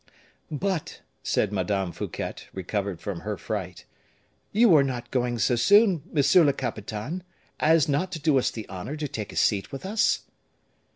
[0.49, 3.85] "But," said Madame Fouquet, recovered from her fright,
[4.51, 7.21] "you are not going so soon, monsieur le capitaine,
[7.59, 10.23] as not to do us the honor to take a seat with us?"